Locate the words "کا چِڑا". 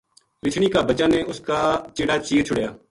1.47-2.15